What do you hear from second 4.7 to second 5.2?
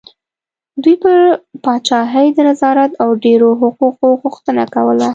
کوله.